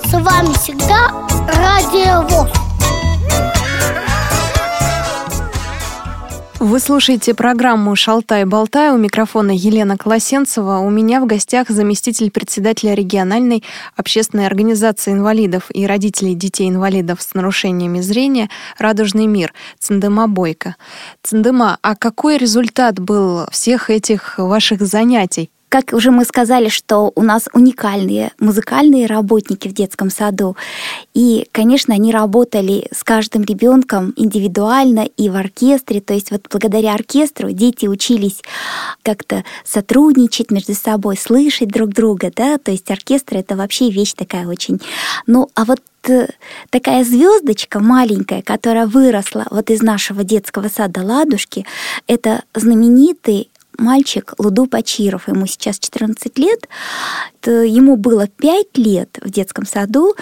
С 0.10 0.12
вами 0.12 0.54
всегда 0.58 1.26
Радио 1.48 2.28
ВОЗ. 2.28 2.71
Вы 6.62 6.80
слушаете 6.80 7.34
программу 7.34 7.96
«Шалтай-болтай». 7.96 8.92
У 8.92 8.98
микрофона 8.98 9.50
Елена 9.50 9.98
Колосенцева. 9.98 10.78
У 10.78 10.92
меня 10.92 11.20
в 11.20 11.26
гостях 11.26 11.70
заместитель 11.70 12.30
председателя 12.30 12.94
региональной 12.94 13.64
общественной 13.96 14.46
организации 14.46 15.12
инвалидов 15.12 15.72
и 15.74 15.88
родителей 15.88 16.36
детей-инвалидов 16.36 17.24
с 17.24 17.34
нарушениями 17.34 18.00
зрения 18.02 18.48
«Радужный 18.78 19.26
мир» 19.26 19.56
Циндема 19.80 20.28
Бойко. 20.28 20.76
Циндема, 21.24 21.80
а 21.82 21.96
какой 21.96 22.38
результат 22.38 23.00
был 23.00 23.48
всех 23.52 23.90
этих 23.90 24.38
ваших 24.38 24.82
занятий? 24.82 25.50
Как 25.72 25.94
уже 25.94 26.12
мы 26.12 26.26
сказали, 26.26 26.68
что 26.68 27.14
у 27.16 27.22
нас 27.22 27.48
уникальные 27.54 28.34
музыкальные 28.40 29.06
работники 29.06 29.70
в 29.70 29.74
детском 29.74 30.10
саду. 30.10 30.58
И, 31.14 31.48
конечно, 31.54 31.94
они 31.94 32.12
работали 32.12 32.90
с 32.92 33.06
каждым 33.06 33.44
ребенком 33.44 34.12
индивидуально 34.18 35.06
и 35.16 35.30
в 35.30 35.38
оркестре. 35.38 36.02
То 36.02 36.14
есть 36.14 36.30
вот 36.30 36.48
благодаря 36.52 36.94
оркестру 36.94 37.52
дети 37.52 37.86
учились 37.86 38.42
как-то 39.02 39.46
сотрудничать 39.64 40.52
между 40.52 40.74
собой, 40.74 41.16
слышать 41.16 41.70
друг 41.70 41.92
друга. 41.92 42.34
Да? 42.36 42.58
То 42.58 42.72
есть 42.72 42.92
оркестр— 42.92 43.38
это 43.38 43.56
вообще 43.56 43.90
вещь 43.90 44.12
такая 44.12 44.48
очень... 44.48 44.82
Ну, 45.26 45.48
а 45.56 45.64
вот 45.64 45.80
э, 46.10 46.28
такая 46.70 47.06
звездочка 47.06 47.80
маленькая, 47.80 48.42
которая 48.42 48.88
выросла 48.88 49.48
вот 49.50 49.70
из 49.70 49.82
нашего 49.82 50.26
детского 50.26 50.68
сада 50.68 51.02
«Ладушки», 51.02 51.66
это 52.08 52.44
знаменитый 52.54 53.51
мальчик 53.78 54.34
Луду 54.38 54.68
Пачиров, 54.68 55.28
ему 55.28 55.46
сейчас 55.48 55.80
14 55.80 56.38
лет, 56.38 56.68
ему 57.46 57.96
было 57.96 58.28
5 58.28 58.78
лет 58.78 59.20
в 59.22 59.30
детском 59.30 59.66
саду, 59.66 60.16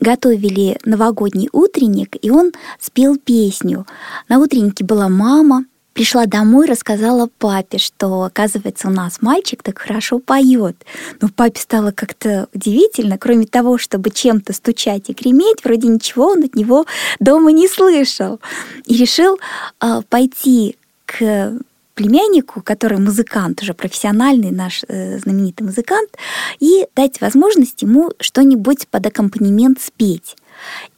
готовили 0.00 0.78
новогодний 0.84 1.48
утренник, 1.52 2.16
и 2.20 2.30
он 2.30 2.52
спел 2.80 3.16
песню. 3.16 3.86
На 4.28 4.38
утреннике 4.38 4.84
была 4.84 5.08
мама, 5.08 5.64
пришла 5.92 6.26
домой, 6.26 6.66
рассказала 6.66 7.28
папе, 7.38 7.78
что, 7.78 8.22
оказывается, 8.22 8.88
у 8.88 8.90
нас 8.90 9.20
мальчик 9.20 9.62
так 9.62 9.78
хорошо 9.78 10.18
поет. 10.18 10.76
Но 11.20 11.28
папе 11.28 11.60
стало 11.60 11.92
как-то 11.92 12.48
удивительно, 12.54 13.18
кроме 13.18 13.46
того, 13.46 13.78
чтобы 13.78 14.10
чем-то 14.10 14.52
стучать 14.52 15.10
и 15.10 15.12
греметь, 15.12 15.64
вроде 15.64 15.88
ничего 15.88 16.28
он 16.28 16.44
от 16.44 16.54
него 16.54 16.86
дома 17.20 17.52
не 17.52 17.68
слышал. 17.68 18.40
И 18.86 18.96
решил 18.96 19.38
э, 19.80 20.02
пойти 20.08 20.76
к 21.06 21.58
племяннику, 21.94 22.62
который 22.62 22.98
музыкант, 22.98 23.62
уже 23.62 23.74
профессиональный 23.74 24.50
наш 24.50 24.82
э, 24.88 25.18
знаменитый 25.18 25.66
музыкант, 25.66 26.10
и 26.60 26.86
дать 26.96 27.20
возможность 27.20 27.82
ему 27.82 28.12
что-нибудь 28.20 28.88
под 28.88 29.06
аккомпанемент 29.06 29.80
спеть. 29.80 30.36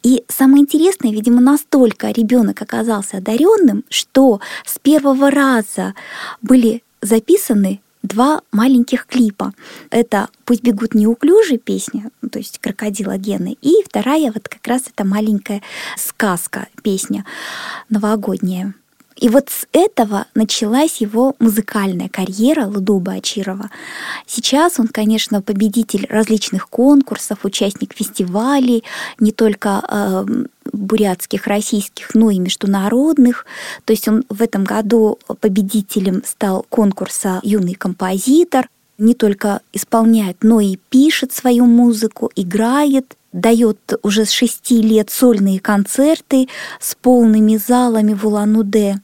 И 0.03 0.23
самое 0.27 0.63
интересное, 0.63 1.11
видимо, 1.11 1.41
настолько 1.41 2.11
ребенок 2.11 2.61
оказался 2.61 3.17
одаренным, 3.17 3.83
что 3.89 4.39
с 4.65 4.77
первого 4.79 5.31
раза 5.31 5.93
были 6.41 6.83
записаны 7.01 7.81
два 8.05 8.41
маленьких 8.51 9.07
клипа. 9.07 9.53
Это 9.89 10.29
«Пусть 10.45 10.63
бегут 10.63 10.93
неуклюжие» 10.93 11.57
песня, 11.57 12.11
ну, 12.21 12.29
то 12.29 12.39
есть 12.39 12.59
крокодила 12.59 13.17
Гены, 13.17 13.57
и 13.61 13.83
вторая 13.83 14.31
вот 14.31 14.47
как 14.47 14.65
раз 14.67 14.83
эта 14.87 15.03
маленькая 15.03 15.61
сказка, 15.97 16.67
песня 16.83 17.25
новогодняя. 17.89 18.73
И 19.15 19.29
вот 19.29 19.49
с 19.49 19.65
этого 19.71 20.25
началась 20.35 20.97
его 20.97 21.35
музыкальная 21.39 22.09
карьера 22.09 22.65
Лудуба 22.65 23.13
Ачирова. 23.13 23.69
Сейчас 24.27 24.77
он, 24.77 24.89
конечно, 24.89 25.41
победитель 25.41 26.05
различных 26.09 26.67
конкурсов, 26.67 27.39
участник 27.43 27.93
фестивалей, 27.93 28.83
не 29.19 29.31
только 29.31 29.81
э, 29.87 30.25
бурятских, 30.73 31.47
российских, 31.47 32.13
но 32.13 32.29
и 32.29 32.39
международных. 32.39 33.45
То 33.85 33.93
есть 33.93 34.07
он 34.09 34.25
в 34.27 34.41
этом 34.41 34.65
году 34.65 35.17
победителем 35.39 36.21
стал 36.25 36.65
конкурса 36.69 37.39
«Юный 37.43 37.75
композитор». 37.75 38.67
Не 38.97 39.13
только 39.13 39.61
исполняет, 39.73 40.37
но 40.41 40.61
и 40.61 40.77
пишет 40.89 41.33
свою 41.33 41.65
музыку, 41.65 42.31
играет, 42.35 43.17
дает 43.33 43.77
уже 44.03 44.23
с 44.23 44.31
шести 44.31 44.81
лет 44.81 45.09
сольные 45.09 45.59
концерты 45.59 46.47
с 46.79 46.95
полными 46.95 47.57
залами 47.57 48.13
в 48.13 48.25
Улан-Удэ. 48.25 48.95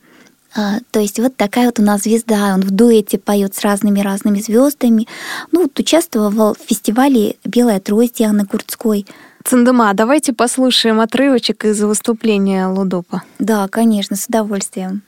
А, 0.55 0.79
то 0.91 0.99
есть 0.99 1.19
вот 1.19 1.35
такая 1.35 1.67
вот 1.67 1.79
у 1.79 1.83
нас 1.83 2.03
звезда. 2.03 2.53
Он 2.53 2.61
в 2.61 2.71
дуэте 2.71 3.17
поет 3.17 3.55
с 3.55 3.61
разными-разными 3.61 4.39
звездами. 4.39 5.07
Ну, 5.51 5.63
вот 5.63 5.79
участвовал 5.79 6.55
в 6.55 6.67
фестивале 6.67 7.35
«Белая 7.45 7.79
трость» 7.79 8.17
Дианы 8.17 8.45
Курцкой. 8.45 9.05
Цендема, 9.43 9.91
давайте 9.93 10.33
послушаем 10.33 10.99
отрывочек 10.99 11.65
из 11.65 11.81
выступления 11.81 12.67
Лудопа. 12.67 13.23
Да, 13.39 13.67
конечно, 13.67 14.15
с 14.15 14.27
удовольствием. 14.27 15.01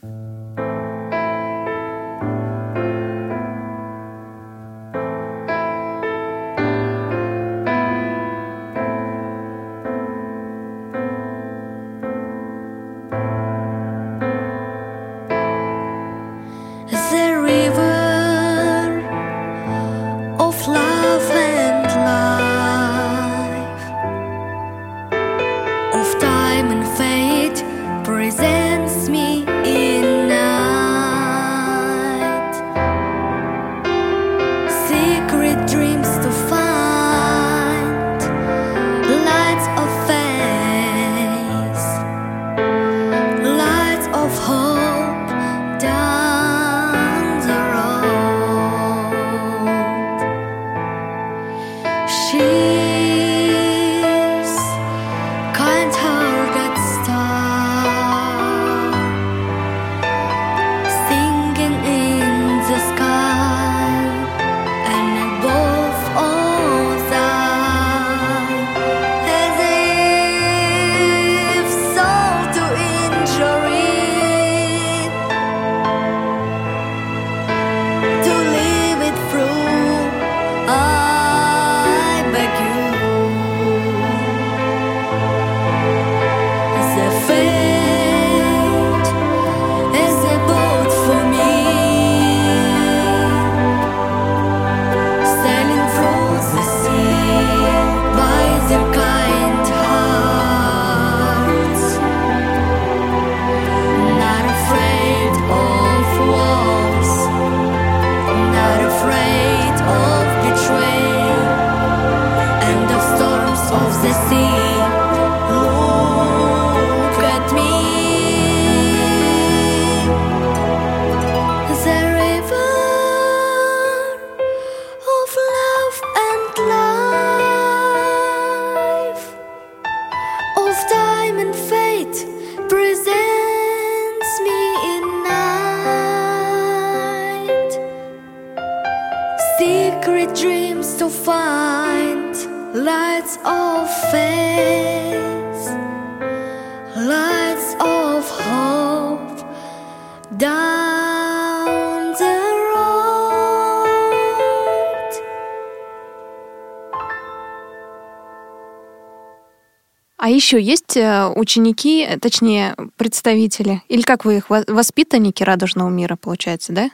Еще 160.35 160.61
есть 160.61 160.97
э, 160.97 161.27
ученики, 161.35 162.07
точнее, 162.21 162.75
представители, 162.97 163.81
или 163.89 164.01
как 164.01 164.25
вы 164.25 164.37
их, 164.37 164.49
воспитанники 164.49 165.43
радужного 165.43 165.89
мира, 165.89 166.15
получается, 166.15 166.73
да? 166.73 166.89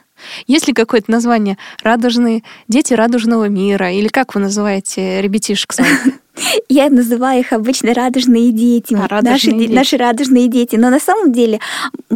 Есть 0.46 0.68
ли 0.68 0.74
какое-то 0.74 1.10
название 1.10 1.56
«Радужные 1.82 2.42
дети 2.68 2.92
радужного 2.92 3.48
мира» 3.48 3.90
или 3.90 4.08
как 4.08 4.34
вы 4.34 4.40
называете 4.40 5.22
ребятишек 5.22 5.72
своих? 5.72 6.04
Я 6.68 6.90
называю 6.90 7.40
их 7.40 7.52
обычно 7.52 7.94
радужные 7.94 8.52
дети, 8.52 8.94
а, 8.94 9.08
радужные 9.08 9.32
наши, 9.32 9.50
дети. 9.52 9.72
наши 9.72 9.96
радужные 9.96 10.48
дети. 10.48 10.76
Но 10.76 10.90
на 10.90 11.00
самом 11.00 11.32
деле, 11.32 11.60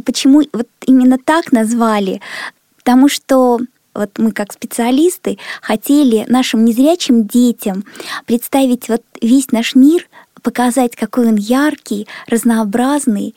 почему 0.04 0.42
вот 0.52 0.68
именно 0.86 1.18
так 1.18 1.52
назвали? 1.52 2.20
Потому 2.76 3.08
что 3.08 3.58
вот 3.94 4.10
мы 4.18 4.32
как 4.32 4.52
специалисты 4.52 5.38
хотели 5.62 6.24
нашим 6.28 6.64
незрячим 6.64 7.26
детям 7.26 7.84
представить 8.26 8.88
вот 8.88 9.02
весь 9.22 9.52
наш 9.52 9.74
мир 9.74 10.08
показать, 10.44 10.94
какой 10.94 11.26
он 11.26 11.36
яркий, 11.36 12.06
разнообразный. 12.28 13.34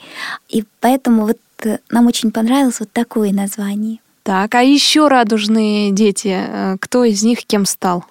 И 0.50 0.64
поэтому 0.80 1.26
вот 1.26 1.40
э, 1.64 1.80
нам 1.90 2.06
очень 2.06 2.32
понравилось 2.32 2.80
вот 2.80 2.92
такое 2.92 3.32
название. 3.32 3.98
Так, 4.22 4.54
а 4.56 4.62
еще 4.62 5.08
радужные 5.08 5.92
дети, 5.92 6.38
э, 6.38 6.78
кто 6.80 7.06
из 7.06 7.24
них 7.24 7.46
кем 7.46 7.66
стал? 7.66 8.06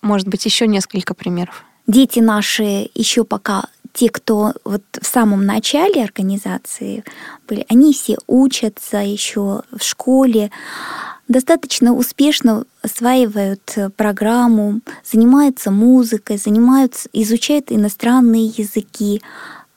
Может 0.00 0.28
быть, 0.28 0.46
еще 0.46 0.66
несколько 0.68 1.12
примеров. 1.12 1.64
Дети 1.88 2.20
наши 2.20 2.88
еще 2.94 3.24
пока 3.24 3.64
те, 3.92 4.10
кто 4.10 4.52
вот 4.64 4.82
в 5.00 5.06
самом 5.06 5.44
начале 5.44 6.04
организации 6.04 7.02
были, 7.48 7.64
они 7.68 7.92
все 7.92 8.16
учатся 8.26 8.98
еще 8.98 9.62
в 9.72 9.82
школе, 9.82 10.50
достаточно 11.28 11.94
успешно 11.94 12.64
осваивают 12.82 13.72
э, 13.76 13.90
программу, 13.90 14.80
занимаются 15.04 15.70
музыкой, 15.70 16.38
занимаются, 16.38 17.08
изучают 17.12 17.66
иностранные 17.70 18.46
языки. 18.46 19.22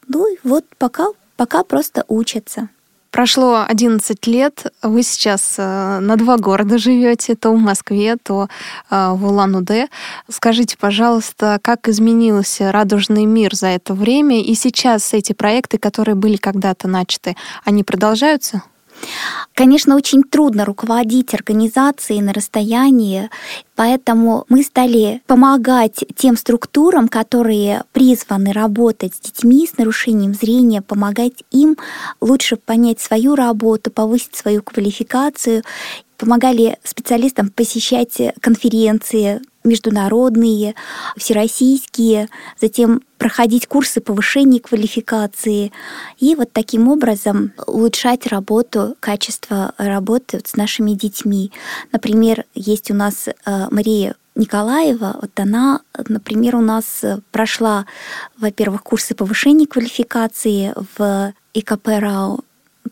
Ну 0.08 0.34
и 0.34 0.38
вот 0.44 0.66
пока, 0.78 1.08
пока 1.36 1.64
просто 1.64 2.06
учатся. 2.08 2.70
Прошло 3.12 3.66
11 3.68 4.28
лет, 4.28 4.68
вы 4.84 5.02
сейчас 5.02 5.56
э, 5.58 6.00
на 6.00 6.16
два 6.16 6.38
города 6.38 6.78
живете, 6.78 7.36
то 7.36 7.52
в 7.52 7.58
Москве, 7.58 8.18
то 8.22 8.48
э, 8.92 9.12
в 9.14 9.26
Улан-Удэ. 9.26 9.88
Скажите, 10.30 10.78
пожалуйста, 10.78 11.60
как 11.64 11.90
изменился 11.90 12.72
радужный 12.72 13.26
мир 13.26 13.56
за 13.56 13.68
это 13.68 13.96
время, 13.96 14.44
и 14.44 14.54
сейчас 14.54 15.12
эти 15.14 15.34
проекты, 15.34 15.80
которые 15.80 16.14
были 16.14 16.36
когда-то 16.36 16.88
начаты, 16.88 17.36
они 17.66 17.84
продолжаются? 17.84 18.62
Конечно, 19.54 19.96
очень 19.96 20.24
трудно 20.24 20.64
руководить 20.64 21.34
организацией 21.34 22.22
на 22.22 22.34
расстоянии, 22.34 23.30
поэтому 23.76 24.46
мы 24.48 24.64
стали 24.64 25.22
помогать 25.28 26.06
тем 26.16 26.38
структурам, 26.38 27.08
которые 27.08 27.84
призваны 27.92 28.54
работать 28.54 29.16
с 29.16 29.20
детьми 29.20 29.68
с 29.68 29.78
нарушением 29.78 30.34
зрения, 30.34 30.82
помогать 30.82 31.44
им 31.52 31.78
лучше 32.22 32.56
понять 32.56 33.02
свою 33.02 33.36
работу, 33.36 33.92
повысить 33.92 34.36
свою 34.36 34.62
квалификацию 34.64 35.64
помогали 36.19 36.77
специалистам 36.84 37.49
посещать 37.49 38.21
конференции 38.41 39.41
международные, 39.63 40.75
всероссийские, 41.17 42.29
затем 42.60 43.01
проходить 43.17 43.67
курсы 43.67 44.01
повышения 44.01 44.60
квалификации 44.60 45.71
и 46.17 46.36
вот 46.36 46.51
таким 46.51 46.88
образом 46.88 47.53
улучшать 47.67 48.27
работу, 48.27 48.95
качество 48.99 49.73
работы 49.77 50.41
с 50.45 50.55
нашими 50.55 50.91
детьми. 50.91 51.51
Например, 51.91 52.45
есть 52.53 52.91
у 52.91 52.93
нас 52.93 53.27
э, 53.27 53.34
Мария 53.71 54.15
Николаева, 54.36 55.19
вот 55.21 55.39
она, 55.39 55.82
например, 56.08 56.55
у 56.55 56.62
нас 56.62 57.03
прошла, 57.32 57.86
во-первых, 58.38 58.84
курсы 58.84 59.13
повышения 59.13 59.67
квалификации 59.67 60.73
в 60.97 61.34
ИКП 61.53 61.88
РАО 61.88 62.39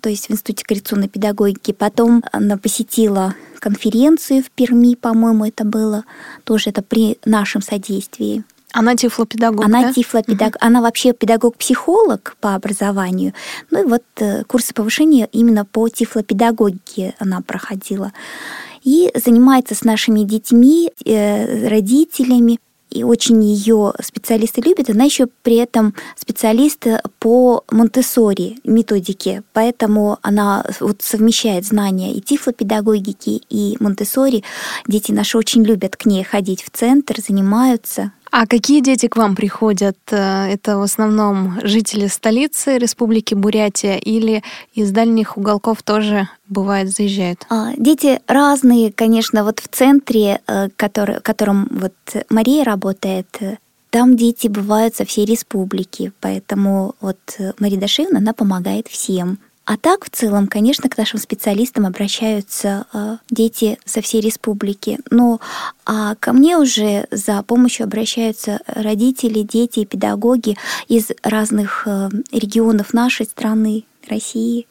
то 0.02 0.10
есть 0.10 0.28
в 0.28 0.32
Институте 0.32 0.64
коррекционной 0.66 1.08
педагогики. 1.10 1.72
Потом 1.72 2.24
она 2.32 2.58
посетила 2.58 3.36
конференцию 3.60 4.44
в 4.44 4.52
Перми, 4.52 4.96
по-моему, 4.96 5.46
это 5.46 5.66
было. 5.66 6.06
Тоже 6.44 6.70
это 6.70 6.82
при 6.82 7.18
нашем 7.26 7.62
содействии. 7.62 8.44
Она 8.74 8.96
тифлопедагог, 8.96 9.66
Она 9.66 9.84
да? 9.84 9.94
тифлопедагог. 9.94 10.56
Угу. 10.56 10.66
Она 10.66 10.82
вообще 10.82 11.14
педагог-психолог 11.14 12.36
по 12.40 12.54
образованию. 12.54 13.34
Ну 13.72 13.84
и 13.84 13.86
вот 13.86 14.04
э, 14.18 14.44
курсы 14.44 14.74
повышения 14.74 15.28
именно 15.32 15.66
по 15.66 15.88
тифлопедагогике 15.90 17.16
она 17.18 17.42
проходила. 17.42 18.12
И 18.84 19.12
занимается 19.16 19.74
с 19.74 19.84
нашими 19.84 20.22
детьми, 20.24 20.92
э, 21.06 21.68
родителями 21.68 22.60
и 22.90 23.04
очень 23.04 23.44
ее 23.44 23.94
специалисты 24.02 24.62
любят, 24.62 24.90
она 24.90 25.04
еще 25.04 25.28
при 25.44 25.56
этом 25.56 25.94
специалист 26.16 26.86
по 27.20 27.64
Монтессори 27.70 28.58
методике, 28.64 29.44
поэтому 29.54 30.20
она 30.22 30.66
вот 30.80 31.02
совмещает 31.02 31.66
знания 31.66 32.14
и 32.14 32.22
тифлопедагогики, 32.22 33.42
и 33.50 33.78
Монтессори. 33.80 34.44
Дети 34.88 35.12
наши 35.12 35.38
очень 35.38 35.64
любят 35.64 35.96
к 35.96 36.06
ней 36.06 36.24
ходить 36.24 36.64
в 36.64 36.70
центр, 36.70 37.16
занимаются. 37.20 38.12
А 38.32 38.46
какие 38.46 38.82
дети 38.82 39.08
к 39.08 39.16
вам 39.16 39.36
приходят? 39.36 39.98
Э, 40.12 40.48
это 40.48 40.78
в 40.78 40.82
основном 40.82 41.60
жители 41.64 42.08
столицы 42.08 42.78
Республики 42.78 43.34
Бурятия 43.34 43.98
или 43.98 44.44
из 44.74 44.92
дальних 44.92 45.38
уголков 45.38 45.84
тоже 45.84 46.30
бывает 46.48 46.90
заезжают? 46.90 47.46
А, 47.50 47.72
дети 47.78 48.20
разные, 48.28 48.92
конечно. 48.92 49.44
Вот 49.44 49.60
в 49.60 49.68
центре, 49.68 50.42
э, 50.48 50.70
который, 50.76 51.20
в 51.20 51.24
котором 51.24 51.68
вот 51.72 51.94
Мария 52.30 52.64
работает, 52.64 53.28
э, 53.40 53.58
там 53.90 54.18
дети 54.18 54.48
бывают 54.48 54.96
со 54.96 55.06
всей 55.06 55.26
республики, 55.26 56.12
поэтому 56.20 56.96
вот 57.00 57.18
Мария 57.60 57.80
Дашевна, 57.80 58.20
она 58.20 58.34
помогает 58.34 58.88
всем. 58.88 59.40
А 59.68 59.76
так, 59.76 60.06
в 60.06 60.10
целом, 60.10 60.48
конечно, 60.48 60.88
к 60.88 60.98
нашим 60.98 61.20
специалистам 61.20 61.86
обращаются 61.86 62.86
э, 62.94 63.18
дети 63.30 63.78
со 63.84 64.02
всей 64.02 64.22
республики. 64.22 65.00
Но 65.12 65.42
а 65.86 66.16
ко 66.16 66.32
мне 66.32 66.58
уже 66.58 67.06
за 67.12 67.44
помощью 67.44 67.84
обращаются 67.84 68.62
родители, 68.66 69.42
дети 69.42 69.82
и 69.82 69.86
педагоги 69.86 70.58
из 70.88 71.10
разных 71.22 71.84
э, 71.86 72.10
регионов 72.32 72.94
нашей 72.94 73.26
страны, 73.26 73.84
России 74.08 74.68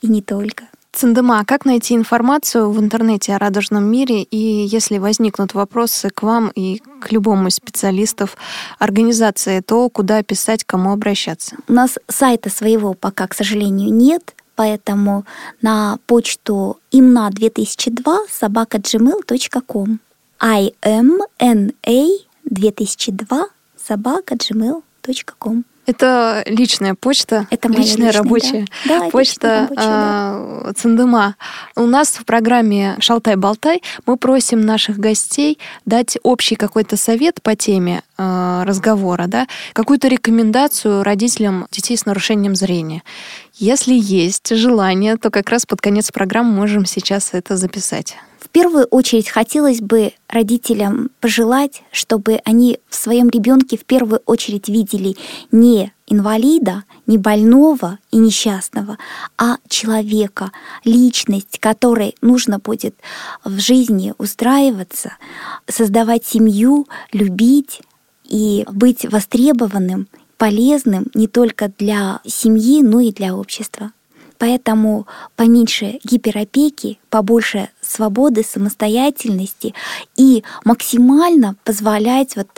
и 0.00 0.06
не 0.06 0.22
только. 0.22 0.66
Цендема, 0.92 1.44
как 1.44 1.64
найти 1.64 1.94
информацию 1.94 2.70
в 2.70 2.80
интернете 2.80 3.34
о 3.34 3.38
радужном 3.38 3.84
мире, 3.84 4.22
и 4.22 4.38
если 4.38 4.98
возникнут 4.98 5.54
вопросы 5.54 6.08
к 6.08 6.22
вам 6.22 6.50
и 6.54 6.80
к 7.00 7.10
любому 7.12 7.48
из 7.48 7.56
специалистов 7.56 8.36
организации, 8.78 9.60
то 9.60 9.90
куда 9.90 10.22
писать, 10.22 10.64
кому 10.64 10.92
обращаться? 10.92 11.56
У 11.68 11.72
нас 11.72 11.98
сайта 12.08 12.48
своего 12.48 12.94
пока, 12.94 13.26
к 13.26 13.34
сожалению, 13.34 13.92
нет, 13.92 14.35
поэтому 14.56 15.24
на 15.62 15.98
почту 16.06 16.80
имна 16.90 17.30
2002 17.30 18.26
собака 18.30 18.78
gmail.com 18.78 19.98
imna 20.40 22.10
2002 22.44 23.46
собака 23.76 24.34
gmail.com 24.34 25.64
это 25.86 26.42
личная 26.46 26.94
почта, 26.94 27.46
это 27.50 27.68
личная 27.68 28.08
личная, 28.08 28.12
рабочая 28.12 28.66
да. 28.86 29.00
Да, 29.00 29.10
почта 29.10 29.60
рабочая, 29.70 29.84
а, 29.86 30.62
да. 30.64 30.72
Цендыма. 30.74 31.36
У 31.76 31.86
нас 31.86 32.08
в 32.08 32.24
программе 32.24 32.96
«Шалтай-болтай» 32.98 33.82
мы 34.04 34.16
просим 34.16 34.60
наших 34.60 34.98
гостей 34.98 35.60
дать 35.84 36.18
общий 36.24 36.56
какой-то 36.56 36.96
совет 36.96 37.40
по 37.40 37.54
теме 37.54 38.02
э, 38.18 38.62
разговора, 38.66 39.26
да, 39.28 39.46
какую-то 39.74 40.08
рекомендацию 40.08 41.04
родителям 41.04 41.68
детей 41.70 41.96
с 41.96 42.04
нарушением 42.04 42.56
зрения. 42.56 43.04
Если 43.58 43.94
есть 43.94 44.54
желание, 44.54 45.16
то 45.16 45.30
как 45.30 45.48
раз 45.48 45.64
под 45.64 45.80
конец 45.80 46.12
программы 46.12 46.52
можем 46.52 46.84
сейчас 46.84 47.30
это 47.32 47.56
записать. 47.56 48.14
В 48.38 48.50
первую 48.50 48.84
очередь 48.84 49.30
хотелось 49.30 49.80
бы 49.80 50.12
родителям 50.28 51.08
пожелать, 51.20 51.82
чтобы 51.90 52.40
они 52.44 52.78
в 52.90 52.94
своем 52.94 53.30
ребенке 53.30 53.78
в 53.78 53.86
первую 53.86 54.20
очередь 54.26 54.68
видели 54.68 55.16
не 55.52 55.90
инвалида, 56.06 56.84
не 57.06 57.16
больного 57.16 57.98
и 58.10 58.18
несчастного, 58.18 58.98
а 59.38 59.56
человека, 59.68 60.52
личность, 60.84 61.58
которой 61.58 62.14
нужно 62.20 62.58
будет 62.58 62.94
в 63.42 63.58
жизни 63.58 64.12
устраиваться, 64.18 65.16
создавать 65.66 66.26
семью, 66.26 66.86
любить 67.10 67.80
и 68.24 68.66
быть 68.70 69.10
востребованным, 69.10 70.08
полезным 70.38 71.06
не 71.14 71.28
только 71.28 71.70
для 71.78 72.20
семьи, 72.24 72.82
но 72.82 73.00
и 73.00 73.12
для 73.12 73.34
общества. 73.34 73.92
Поэтому 74.38 75.06
поменьше 75.34 75.98
гиперопеки, 76.04 76.98
побольше 77.08 77.70
свободы, 77.80 78.42
самостоятельности 78.42 79.74
и 80.16 80.44
максимально 80.64 81.56
позволять 81.64 82.36
вот 82.36 82.48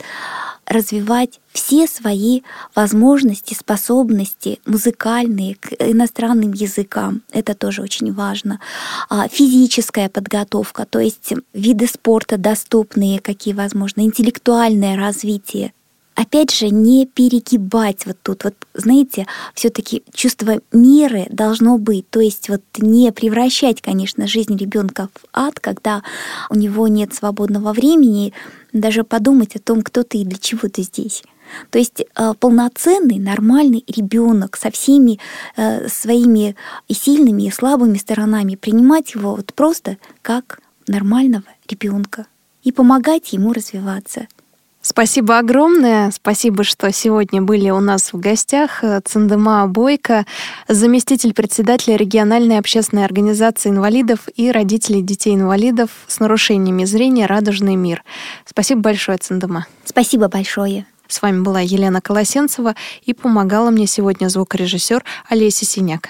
развивать 0.65 1.39
все 1.51 1.87
свои 1.87 2.41
возможности, 2.75 3.55
способности 3.55 4.59
музыкальные 4.65 5.55
к 5.55 5.71
иностранным 5.79 6.53
языкам. 6.53 7.23
Это 7.31 7.55
тоже 7.55 7.81
очень 7.81 8.13
важно. 8.13 8.59
А, 9.09 9.27
физическая 9.27 10.09
подготовка, 10.09 10.85
то 10.85 10.99
есть 10.99 11.33
виды 11.53 11.87
спорта 11.87 12.37
доступные, 12.37 13.19
какие 13.19 13.55
возможны, 13.55 14.01
интеллектуальное 14.01 14.95
развитие 14.95 15.73
опять 16.19 16.53
же, 16.53 16.69
не 16.69 17.05
перегибать 17.05 18.05
вот 18.05 18.17
тут. 18.21 18.43
Вот, 18.43 18.53
знаете, 18.73 19.25
все-таки 19.53 20.03
чувство 20.13 20.59
меры 20.73 21.27
должно 21.29 21.77
быть. 21.77 22.09
То 22.09 22.19
есть 22.19 22.49
вот 22.49 22.61
не 22.77 23.09
превращать, 23.13 23.81
конечно, 23.81 24.27
жизнь 24.27 24.57
ребенка 24.57 25.07
в 25.13 25.25
ад, 25.31 25.61
когда 25.61 26.03
у 26.49 26.55
него 26.55 26.89
нет 26.89 27.13
свободного 27.13 27.71
времени, 27.71 28.33
даже 28.73 29.05
подумать 29.05 29.55
о 29.55 29.59
том, 29.59 29.81
кто 29.81 30.03
ты 30.03 30.19
и 30.19 30.25
для 30.25 30.37
чего 30.37 30.67
ты 30.67 30.81
здесь. 30.81 31.23
То 31.71 31.79
есть 31.79 32.01
э, 32.01 32.33
полноценный, 32.37 33.17
нормальный 33.17 33.85
ребенок 33.87 34.57
со 34.57 34.71
всеми 34.71 35.19
э, 35.55 35.87
своими 35.87 36.57
и 36.89 36.93
сильными, 36.93 37.43
и 37.43 37.51
слабыми 37.51 37.97
сторонами, 37.97 38.55
принимать 38.55 39.15
его 39.15 39.35
вот 39.35 39.53
просто 39.53 39.97
как 40.21 40.59
нормального 40.85 41.45
ребенка 41.69 42.27
и 42.61 42.73
помогать 42.73 43.31
ему 43.31 43.53
развиваться– 43.53 44.27
Спасибо 44.89 45.37
огромное. 45.37 46.09
Спасибо, 46.09 46.63
что 46.63 46.91
сегодня 46.91 47.43
были 47.43 47.69
у 47.69 47.79
нас 47.79 48.11
в 48.11 48.19
гостях. 48.19 48.83
Цендема 49.05 49.67
Бойко, 49.67 50.25
заместитель 50.67 51.35
председателя 51.35 51.95
региональной 51.95 52.57
общественной 52.57 53.05
организации 53.05 53.69
инвалидов 53.69 54.21
и 54.35 54.49
родителей 54.49 55.03
детей-инвалидов 55.03 55.91
с 56.07 56.19
нарушениями 56.19 56.85
зрения 56.85 57.27
«Радужный 57.27 57.75
мир». 57.75 58.03
Спасибо 58.45 58.81
большое, 58.81 59.19
Цендема. 59.19 59.67
Спасибо 59.85 60.27
большое. 60.27 60.87
С 61.07 61.21
вами 61.21 61.41
была 61.43 61.59
Елена 61.59 62.01
Колосенцева 62.01 62.73
и 63.03 63.13
помогала 63.13 63.69
мне 63.69 63.85
сегодня 63.85 64.27
звукорежиссер 64.27 65.03
Олеся 65.29 65.65
Синяк. 65.65 66.09